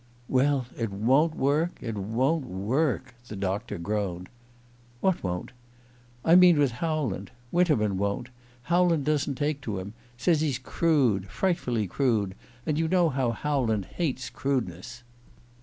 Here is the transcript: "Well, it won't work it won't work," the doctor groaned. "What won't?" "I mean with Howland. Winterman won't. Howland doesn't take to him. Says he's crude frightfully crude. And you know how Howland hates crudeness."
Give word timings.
"Well, 0.27 0.65
it 0.75 0.91
won't 0.91 1.35
work 1.35 1.77
it 1.79 1.95
won't 1.95 2.45
work," 2.47 3.13
the 3.27 3.35
doctor 3.35 3.77
groaned. 3.77 4.29
"What 4.99 5.23
won't?" 5.23 5.51
"I 6.25 6.33
mean 6.33 6.57
with 6.57 6.71
Howland. 6.71 7.29
Winterman 7.51 7.99
won't. 7.99 8.29
Howland 8.63 9.05
doesn't 9.05 9.35
take 9.35 9.61
to 9.61 9.77
him. 9.77 9.93
Says 10.17 10.41
he's 10.41 10.57
crude 10.57 11.27
frightfully 11.27 11.85
crude. 11.85 12.33
And 12.65 12.79
you 12.79 12.87
know 12.87 13.09
how 13.09 13.29
Howland 13.29 13.85
hates 13.99 14.31
crudeness." 14.31 15.03